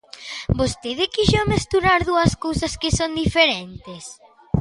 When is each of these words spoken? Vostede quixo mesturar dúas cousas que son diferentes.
Vostede 0.59 1.05
quixo 1.15 1.41
mesturar 1.53 1.99
dúas 2.09 2.31
cousas 2.43 2.73
que 2.81 2.89
son 2.97 3.11
diferentes. 3.23 4.03